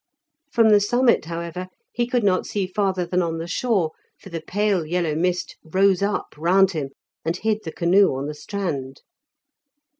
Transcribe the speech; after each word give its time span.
From 0.49 0.69
the 0.69 0.79
summit, 0.79 1.25
however, 1.25 1.67
he 1.93 2.07
could 2.07 2.23
not 2.23 2.47
see 2.47 2.65
farther 2.65 3.05
than 3.05 3.21
on 3.21 3.37
the 3.37 3.47
shore, 3.47 3.91
for 4.19 4.29
the 4.29 4.41
pale 4.41 4.83
yellow 4.83 5.13
mist 5.13 5.57
rose 5.63 6.01
up 6.01 6.33
round 6.39 6.71
him, 6.71 6.89
and 7.23 7.37
hid 7.37 7.59
the 7.63 7.71
canoe 7.71 8.15
on 8.15 8.25
the 8.25 8.33
strand. 8.33 9.01